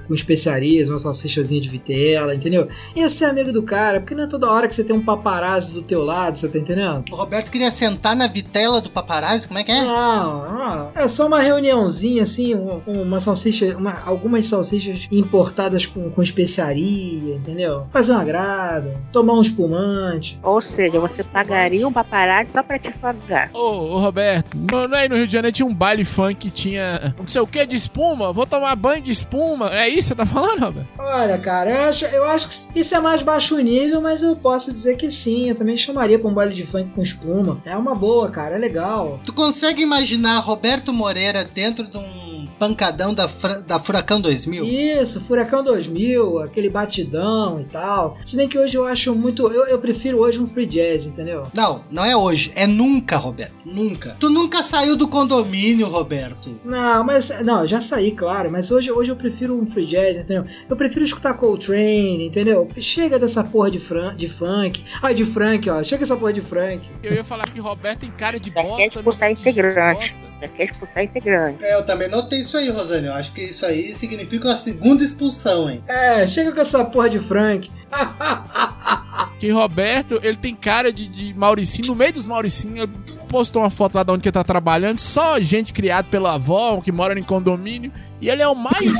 [0.07, 2.67] com especiarias, uma salsichazinha de vitela, entendeu?
[2.95, 5.73] Ia ser amigo do cara, porque não é toda hora que você tem um paparazzi
[5.73, 7.03] do teu lado, você tá entendendo?
[7.11, 9.81] O Roberto queria sentar na vitela do paparazzi, como é que é?
[9.83, 10.89] Não, não.
[10.95, 17.35] É só uma reuniãozinha, assim, um- uma salsicha, uma- algumas salsichas importadas com, com especiaria,
[17.35, 17.87] entendeu?
[17.91, 20.39] Fazer um agrado, tomar um espumante.
[20.43, 23.49] Ou seja, você pagaria um paparazzi só pra te folgar.
[23.53, 27.13] Ô, ô, Roberto, mano, aí no Rio de Janeiro tinha um baile funk que tinha
[27.17, 28.31] não sei o que de espuma.
[28.33, 29.73] Vou tomar banho de espuma.
[29.73, 30.87] É isso que você tá falando, Roberto?
[30.97, 34.71] Olha, cara, eu acho, eu acho que isso é mais baixo nível, mas eu posso
[34.73, 35.49] dizer que sim.
[35.49, 37.61] Eu também chamaria pra um baile de funk com espuma.
[37.65, 39.19] É uma boa, cara, é legal.
[39.23, 42.24] Tu consegue imaginar Roberto Moreira dentro de um
[42.59, 43.29] pancadão da,
[43.65, 44.65] da Furacão 2000?
[44.65, 48.17] Isso, Furacão 2000, aquele batidão e tal.
[48.25, 49.47] Se bem que hoje eu acho muito.
[49.51, 51.47] Eu, eu prefiro hoje um free jazz, entendeu?
[51.53, 53.53] Não, não é hoje, é nunca, Roberto.
[53.65, 54.15] Nunca.
[54.19, 56.59] Tu nunca saiu do condomínio, Roberto.
[56.63, 57.29] Não, mas.
[57.43, 58.51] Não, eu já saí, claro.
[58.51, 60.45] Mas hoje, hoje eu prefiro um free jazz, entendeu?
[60.69, 62.69] Eu prefiro escutar Coltrane, entendeu?
[62.77, 64.83] Chega dessa porra de, fran, de funk.
[65.01, 65.83] Ai, de Frank, ó.
[65.83, 66.87] Chega essa porra de Frank.
[67.03, 68.77] Eu ia falar que Roberto tem cara de bosta.
[68.77, 70.19] quer expulsar tem integrante.
[70.41, 71.63] Já quer expulsar integrante.
[71.63, 73.07] É, eu também notei isso aí, Rosane.
[73.07, 75.83] Eu acho que isso aí significa uma segunda expulsão, hein?
[75.87, 77.71] É, chega com essa porra de Frank.
[79.39, 81.89] Que Roberto, ele tem cara de, de Mauricinho.
[81.89, 84.99] No meio dos Mauricinhos, ele postou uma foto lá de onde que ele tá trabalhando.
[84.99, 87.91] Só gente criada pela avó, que mora em condomínio.
[88.21, 88.97] E ele é o mais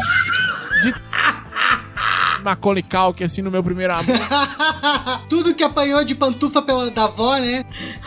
[2.45, 4.15] Macaulay Culkin, assim, no meu primeiro amor.
[5.27, 7.63] Tudo que apanhou de pantufa pela da avó, né?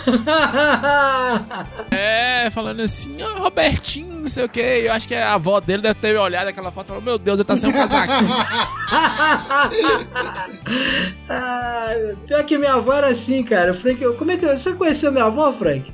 [1.91, 4.61] É, falando assim, ó, Robertinho, não sei o que.
[4.61, 7.39] Eu acho que a avó dele deve ter olhado aquela foto e falou: Meu Deus,
[7.39, 8.29] ele tá sem um casaquinho.
[11.29, 13.75] Ai, pior que minha avó era assim, cara.
[13.75, 15.91] Frank, como é que você conheceu minha avó, Frank?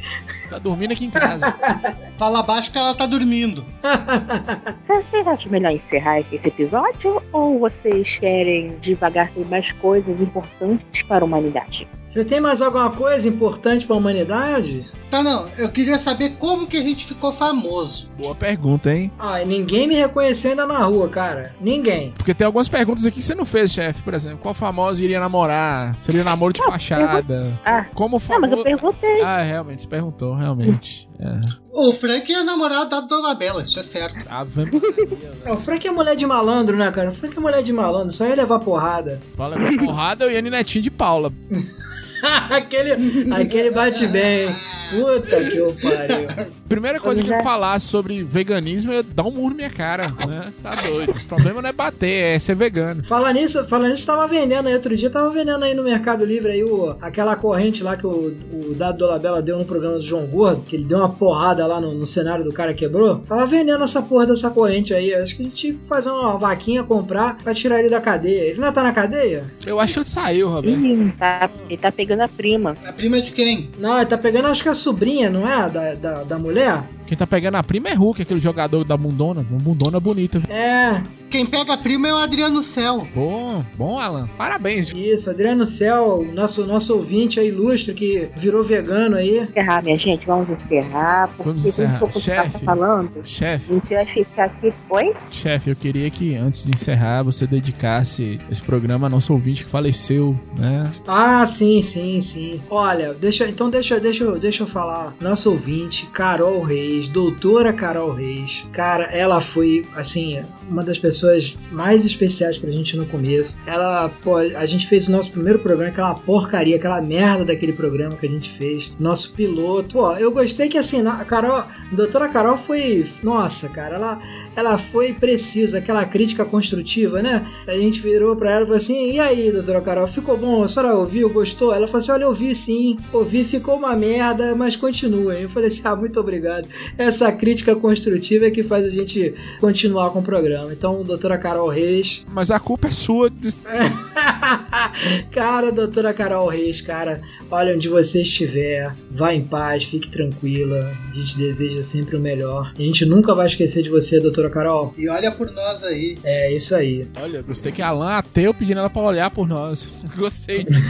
[0.49, 1.55] Tá dormindo aqui em casa.
[2.17, 3.65] Fala abaixo que ela tá dormindo.
[4.87, 7.21] Vocês acham melhor encerrar esse episódio?
[7.33, 11.87] Ou vocês querem devagar ter mais coisas importantes para a humanidade?
[12.07, 14.89] Você tem mais alguma coisa importante pra humanidade?
[15.11, 15.49] Tá, não.
[15.59, 18.11] Eu queria saber como que a gente ficou famoso.
[18.19, 19.11] Boa pergunta, hein?
[19.19, 21.55] Ai, ninguém me reconheceu ainda na rua, cara.
[21.61, 22.13] Ninguém.
[22.17, 24.03] Porque tem algumas perguntas aqui que você não fez, chefe.
[24.03, 25.97] Por exemplo, qual famoso iria namorar?
[26.01, 27.59] Seria namoro de Não, fachada?
[27.65, 28.63] Ah, Como não, mas eu famoso.
[28.65, 29.21] perguntei.
[29.23, 31.09] Ah, realmente, você perguntou, realmente.
[31.19, 31.41] É.
[31.73, 34.25] O Frank é namorado da Dona Bela, isso é certo.
[34.29, 37.11] Ave Maria, É, o Frank é mulher de malandro, né, cara?
[37.11, 39.21] O Frank é mulher de malandro, só ia levar porrada.
[39.37, 41.33] Fala minha porrada, eu ia no netinho de Paula.
[42.51, 44.55] aquele, aquele bate bem.
[44.91, 46.29] Puta que eu pariu.
[46.75, 50.15] primeira coisa que ele falasse sobre veganismo, eu ia dar um murro na minha cara,
[50.27, 50.47] né?
[50.51, 51.11] Você tá doido.
[51.11, 53.05] O problema não é bater, é ser vegano.
[53.05, 56.51] Fala nisso, fala nisso, tava vendendo aí outro dia, tava vendendo aí no Mercado Livre
[56.53, 60.27] aí o, aquela corrente lá que o, o Dado Dolabella deu no programa do João
[60.27, 63.17] Gordo, que ele deu uma porrada lá no, no cenário do cara que quebrou.
[63.27, 65.15] Tava vendendo essa porra dessa corrente aí.
[65.15, 68.51] Acho que a gente tinha que fazer uma vaquinha, comprar pra tirar ele da cadeia.
[68.51, 69.45] Ele não tá na cadeia?
[69.67, 70.85] Eu acho que ele saiu, Roberto.
[70.85, 72.77] Ih, tá, ele tá pegando a prima.
[72.87, 73.71] A prima é de quem?
[73.79, 75.69] Não, ele tá pegando acho que a sobrinha, não é?
[75.71, 76.64] Da, da, da mulher?
[76.65, 79.45] É, quem tá pegando a prima é Hulk, aquele jogador da bundona.
[79.51, 80.39] Uma bundona bonita.
[80.39, 80.49] viu?
[80.55, 83.07] É, Quem pega a prima é o Adriano Cel.
[83.15, 84.29] Bom, bom, Alan.
[84.39, 84.93] Parabéns.
[84.95, 89.41] isso, Adriano Cel, nosso, nosso ouvinte aí ilustre que virou vegano aí.
[89.41, 91.29] Encerrar, minha gente, vamos encerrar.
[91.29, 91.99] Porque Vamos encerrar.
[91.99, 92.65] continuar Chefe.
[92.65, 94.73] falando, Chefe, a gente vai ficar aqui.
[94.91, 95.13] Oi?
[95.31, 99.71] chefe, eu queria que antes de encerrar você dedicasse esse programa a nosso ouvinte que
[99.71, 100.93] faleceu, né?
[101.07, 102.61] Ah, sim, sim, sim.
[102.71, 105.13] Olha, deixa, então deixa, deixa, eu- deixa eu falar.
[105.21, 108.67] Nosso ouvinte, Carol Reis, doutora Carol Reis.
[108.73, 113.59] Cara, ela foi, assim, uma das pessoas mais especiais pra gente no começo.
[113.67, 118.17] Ela, pô, a gente fez o nosso primeiro programa, aquela porcaria, aquela merda daquele programa
[118.17, 118.93] que a gente fez.
[118.99, 119.95] Nosso piloto.
[119.95, 124.21] Pô, eu gostei que, assim, a Carol, a doutora Carol foi, nossa, cara, ela,
[124.57, 127.47] ela foi precisa, aquela crítica construtiva, né?
[127.67, 130.63] A gente virou pra ela e falou assim: e aí, doutora Carol, ficou bom?
[130.63, 131.75] A senhora ouviu, gostou?
[131.75, 135.35] Ela falou assim: olha, eu ouvi sim, ouvi, ficou uma merda, mas continua.
[135.35, 136.69] Eu falei assim: ah, muito obrigado.
[136.99, 140.73] Essa crítica construtiva é que faz a gente continuar com o programa.
[140.73, 142.25] Então, doutora Carol Reis.
[142.33, 143.29] Mas a culpa é sua.
[143.31, 143.55] de-
[145.31, 147.21] cara, doutora Carol Reis, cara,
[147.51, 150.93] olha onde você estiver, vá em paz, fique tranquila.
[151.13, 152.73] A gente deseja sempre o melhor.
[152.79, 154.95] A gente nunca vai esquecer de você, doutora Carol.
[154.97, 156.19] E olha por nós aí.
[156.25, 157.07] É isso aí.
[157.21, 159.89] Olha, gostei que Alan ateu pedindo ela pra olhar por nós.
[160.17, 160.83] Gostei disso.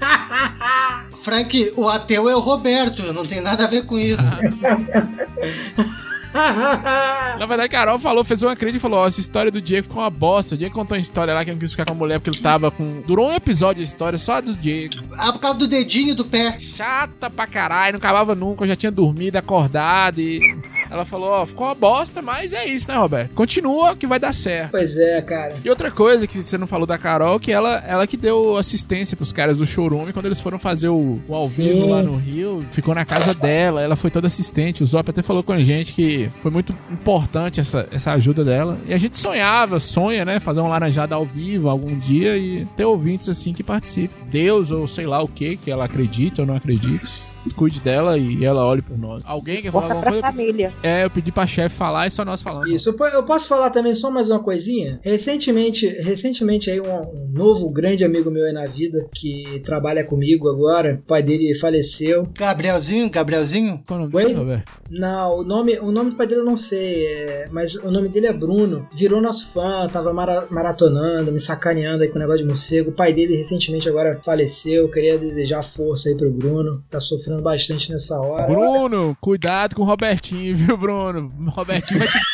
[1.24, 4.22] Frank, o ateu é o Roberto, não tem nada a ver com isso.
[6.34, 10.02] Na verdade, Carol falou, fez uma crítica e falou: Ó, essa história do Diego ficou
[10.02, 10.56] uma bosta.
[10.56, 12.42] O Diego contou uma história lá que não quis ficar com a mulher porque ele
[12.42, 13.02] tava com.
[13.06, 14.96] Durou um episódio a história só do Diego.
[15.16, 16.58] Ah, por causa do dedinho do pé.
[16.58, 18.64] Chata pra caralho, não acabava nunca.
[18.64, 20.40] Eu já tinha dormido, acordado e.
[20.90, 23.32] Ela falou: Ó, ficou uma bosta, mas é isso, né, Roberto?
[23.34, 24.70] Continua que vai dar certo.
[24.72, 25.54] pois é, cara.
[25.64, 29.16] E outra coisa que você não falou da Carol, que ela, ela que deu assistência
[29.16, 31.72] pros caras do showroom quando eles foram fazer o, o ao Sim.
[31.72, 34.82] vivo lá no Rio, ficou na casa dela, ela foi toda assistente.
[34.82, 38.78] O Zop até falou com a gente que foi muito importante essa, essa ajuda dela.
[38.86, 42.84] E a gente sonhava, sonha, né, fazer um laranjada ao vivo algum dia e ter
[42.84, 44.24] ouvintes assim que participem.
[44.28, 48.44] Deus ou sei lá o que, que ela acredite ou não acredite, cuide dela e
[48.44, 49.22] ela olhe por nós.
[49.26, 50.36] Alguém quer falar Força alguma pra coisa?
[50.36, 50.72] família.
[50.82, 52.70] É, eu pedi pra chefe falar e só nós falamos.
[52.70, 54.98] Isso, eu po- eu posso falar também só mais uma coisinha?
[55.02, 60.48] Recentemente, recentemente aí um, um novo grande amigo meu aí na vida que trabalha comigo
[60.48, 62.24] agora, o pai dele faleceu.
[62.38, 63.82] Gabrielzinho, Gabrielzinho.
[63.86, 64.34] Qual o nome Oi?
[64.34, 64.62] dele?
[64.90, 68.08] Não, o nome, o nome do pai dele eu não sei, é, mas o nome
[68.08, 68.86] dele é Bruno.
[68.94, 72.90] Virou nosso fã, tava mara- maratonando, me sacaneando aí com o negócio de morcego.
[72.90, 74.88] O pai dele recentemente agora faleceu.
[74.90, 76.82] Queria desejar força aí pro Bruno.
[76.90, 78.46] Tá sofrendo bastante nessa hora.
[78.46, 81.32] Bruno, cuidado com o Robertinho, viu, Bruno?
[81.46, 82.18] O Robertinho vai te.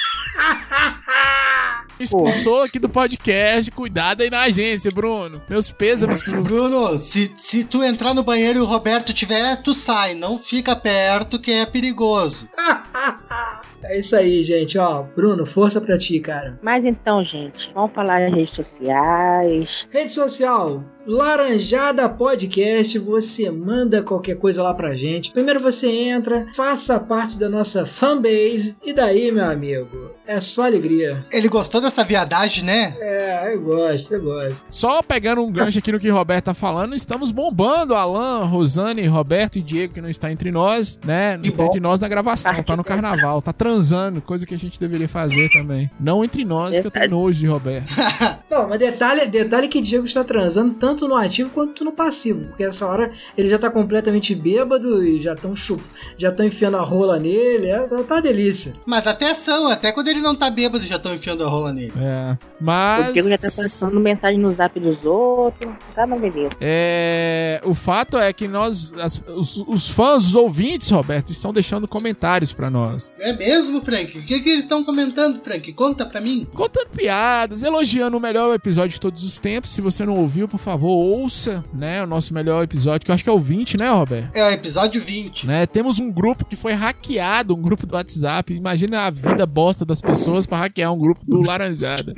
[2.00, 3.70] Expulsou aqui do podcast.
[3.70, 5.42] Cuidado aí na agência, Bruno.
[5.48, 6.42] Meus pêsames pro.
[6.42, 10.14] Bruno, se, se tu entrar no banheiro e o Roberto tiver, tu sai.
[10.14, 12.48] Não fica perto que é perigoso.
[13.82, 14.76] É isso aí, gente.
[14.76, 16.58] Ó, Bruno, força pra ti, cara.
[16.62, 19.88] Mas então, gente, vamos falar nas redes sociais.
[19.90, 25.32] Rede social, Laranjada Podcast, você manda qualquer coisa lá pra gente.
[25.32, 31.24] Primeiro você entra, faça parte da nossa fanbase e daí, meu amigo, é só alegria.
[31.32, 32.94] Ele gostou dessa viadagem, né?
[33.00, 34.62] É, eu gosto, eu gosto.
[34.70, 39.06] Só pegando um gancho aqui no que o Roberto tá falando, estamos bombando Alan, Rosane,
[39.06, 41.38] Roberto e Diego, que não está entre nós, né?
[41.38, 41.68] Que Está bom.
[41.68, 45.48] entre nós na gravação, tá no carnaval, tá transando, coisa que a gente deveria fazer
[45.50, 45.90] também.
[45.98, 47.90] Não entre nós, que eu tenho nojo de Roberto.
[48.50, 52.64] Não, mas detalhe, detalhe que Diego está transando tanto no ativo quanto no passivo, porque
[52.64, 55.82] essa hora ele já tá completamente bêbado e já estão chup...
[56.16, 58.72] já estão enfiando a rola nele, é, tá uma delícia.
[58.86, 61.92] Mas até são, até quando ele não tá bêbado já estão enfiando a rola nele.
[61.96, 63.12] É, O mas.
[63.12, 65.72] Diego já tá passando mensagem no zap dos outros.
[65.94, 66.50] Tá na beleza.
[66.60, 71.86] É, o fato é que nós, as- os, os fãs, os ouvintes, Roberto, estão deixando
[71.88, 73.12] comentários pra nós.
[73.18, 74.18] É mesmo, Frank?
[74.18, 75.72] O que, que eles estão comentando, Frank?
[75.72, 76.46] Conta pra mim.
[76.54, 79.70] Contando piadas, elogiando o melhor episódio de todos os tempos.
[79.72, 83.24] Se você não ouviu, por favor, ouça, né, o nosso melhor episódio, que eu acho
[83.24, 84.34] que é o 20, né, Roberto?
[84.36, 85.46] É o episódio 20.
[85.46, 88.52] Né, temos um grupo que foi hackeado, um grupo do WhatsApp.
[88.52, 92.14] Imagina a vida bosta das pessoas pra hackear um grupo do Laranjada.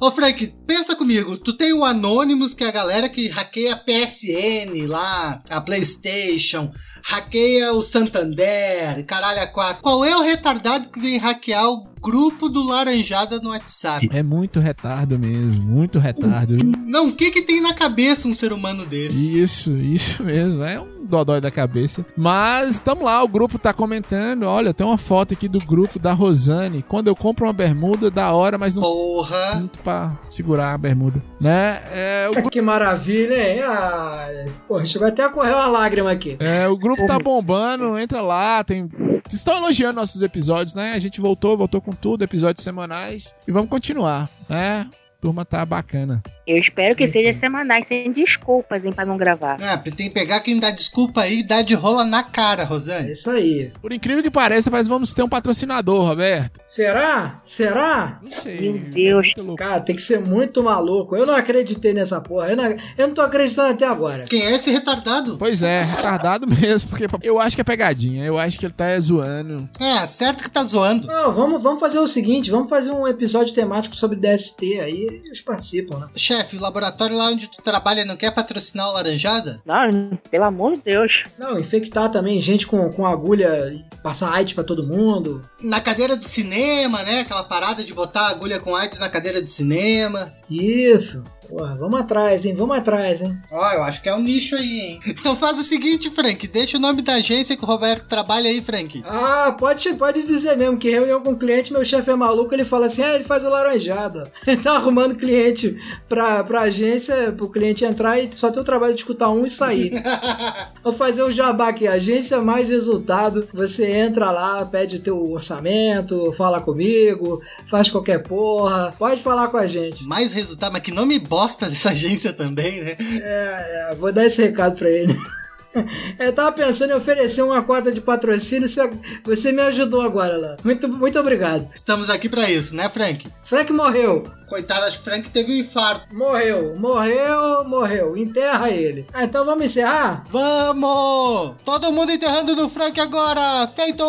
[0.00, 1.36] Ô, Frank, pensa comigo.
[1.38, 6.70] Tu tem o Anonymous, que é a galera que hackeia a PSN lá, a PlayStation,
[7.08, 9.80] hackeia o Santander, caralho, a quatro.
[9.80, 14.08] Qual é o retardado que vem hackear o grupo do Laranjada no WhatsApp?
[14.12, 16.56] É muito retardo mesmo, muito retardo.
[16.84, 19.40] Não, o que que tem na cabeça um ser humano desse?
[19.40, 20.64] Isso, isso mesmo.
[20.64, 22.04] É um dodói da cabeça.
[22.16, 24.44] Mas tamo lá, o grupo tá comentando.
[24.44, 26.82] Olha, tem uma foto aqui do grupo da Rosane.
[26.82, 29.56] Quando eu compro uma bermuda, da hora, mas não Porra!
[29.56, 31.82] muito pra segurar a bermuda, né?
[31.90, 33.60] É, o, Que maravilha, hein?
[33.62, 34.28] Ah,
[34.68, 36.36] porra, chegou até a correr uma lágrima aqui.
[36.40, 38.88] é, o grupo tá bombando, entra lá, tem.
[38.88, 40.92] Vocês estão elogiando nossos episódios, né?
[40.92, 43.34] A gente voltou, voltou com tudo, episódios semanais.
[43.46, 44.88] E vamos continuar, né?
[45.20, 46.22] Turma tá bacana.
[46.46, 49.56] Eu espero que seja semanais, sem desculpas, hein, pra não gravar.
[49.60, 52.64] Ah, tem que pegar quem dá desculpa aí e dá de rola na cara, É
[52.64, 53.10] Rosane.
[53.12, 53.72] isso aí.
[53.80, 56.60] Por incrível que pareça, mas vamos ter um patrocinador, Roberto.
[56.66, 57.40] Será?
[57.42, 58.20] Será?
[58.22, 58.60] Não sei.
[58.72, 59.26] Meu Deus.
[59.56, 61.16] Cara, tem que ser muito maluco.
[61.16, 62.50] Eu não acreditei nessa porra.
[62.50, 64.24] Eu não, eu não tô acreditando até agora.
[64.24, 65.36] Quem é esse retardado?
[65.38, 68.24] Pois é, retardado mesmo, porque eu acho que é pegadinha.
[68.24, 69.68] Eu acho que ele tá zoando.
[69.80, 71.06] É, certo que tá zoando.
[71.06, 75.22] Não, vamos, vamos fazer o seguinte: vamos fazer um episódio temático sobre DST aí.
[75.24, 76.06] Eles participam, né?
[76.36, 79.60] Chefe, o laboratório lá onde tu trabalha não quer patrocinar o Laranjada?
[79.64, 81.24] Não, pelo amor de Deus.
[81.38, 85.42] Não, infectar também gente com, com agulha e passar AIDS pra todo mundo.
[85.62, 87.20] Na cadeira do cinema, né?
[87.20, 90.32] Aquela parada de botar agulha com AIDS na cadeira do cinema.
[90.50, 91.24] Isso.
[91.48, 92.54] Porra, vamos atrás, hein?
[92.56, 93.38] Vamos atrás, hein?
[93.50, 95.00] Ó, eu acho que é um nicho aí, hein?
[95.06, 98.60] Então faz o seguinte, Frank, deixa o nome da agência que o Roberto trabalha aí,
[98.60, 99.02] Frank.
[99.06, 102.86] Ah, pode, pode dizer mesmo que reunião com cliente, meu chefe é maluco, ele fala
[102.86, 104.30] assim, ah, ele faz o laranjada.
[104.46, 105.76] Ele tá arrumando cliente
[106.08, 109.50] pra, pra agência, pro cliente entrar e só tem o trabalho de escutar um e
[109.50, 109.92] sair.
[110.82, 113.48] Vou fazer o jabá aqui, agência mais resultado.
[113.52, 119.66] Você entra lá, pede teu orçamento, fala comigo, faz qualquer porra, pode falar com a
[119.66, 120.04] gente.
[120.04, 122.96] Mais resultado, mas que nome bosta dessa agência também, né?
[123.20, 125.14] É, é, vou dar esse recado pra ele.
[126.18, 128.90] Eu tava pensando em oferecer uma cota de patrocínio, você,
[129.22, 130.56] você me ajudou agora lá.
[130.64, 131.68] Muito, muito obrigado.
[131.74, 133.28] Estamos aqui pra isso, né, Frank?
[133.44, 134.24] Frank morreu.
[134.48, 136.06] Coitado, acho que Frank teve um infarto.
[136.14, 138.16] Morreu, morreu, morreu.
[138.16, 139.06] Enterra ele.
[139.12, 140.24] Ah, então vamos encerrar?
[140.30, 141.56] Vamos!
[141.62, 143.68] Todo mundo enterrando no Frank agora!
[143.68, 144.02] Feito!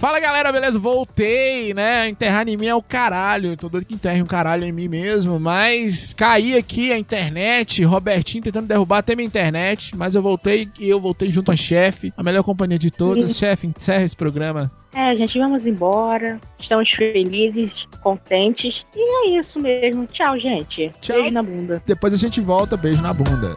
[0.00, 0.78] Fala galera, beleza?
[0.78, 2.08] Voltei, né?
[2.08, 3.54] Enterrar em mim é o caralho.
[3.54, 5.38] Tô doido que enterre um caralho em mim mesmo.
[5.38, 7.84] Mas caí aqui a internet.
[7.84, 9.94] Robertinho tentando derrubar até minha internet.
[9.94, 13.36] Mas eu voltei e eu voltei junto a chefe, a melhor companhia de todas.
[13.36, 14.72] chefe, encerra esse programa.
[14.94, 16.40] É, gente, vamos embora.
[16.58, 18.86] Estamos felizes, contentes.
[18.96, 20.06] E é isso mesmo.
[20.06, 20.90] Tchau, gente.
[21.02, 21.16] Tchau.
[21.16, 21.82] Beijo na bunda.
[21.84, 22.74] Depois a gente volta.
[22.74, 23.54] Beijo na bunda.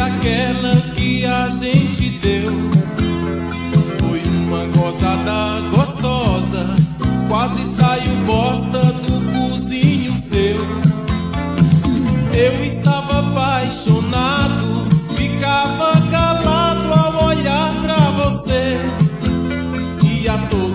[0.00, 2.52] Daquela que a gente deu.
[3.98, 6.74] Foi uma gozada gostosa,
[7.28, 10.64] quase saiu bosta do cozinho seu.
[12.32, 18.78] Eu estava apaixonado, ficava calado ao olhar pra você.
[20.02, 20.69] E a todo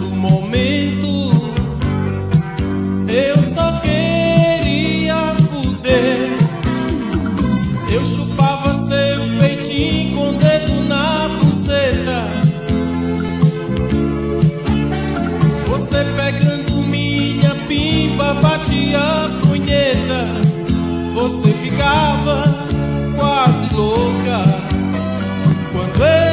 [18.95, 20.25] batia a punheta.
[21.13, 22.43] Você ficava
[23.15, 24.43] quase louca.
[25.71, 26.24] Quando eu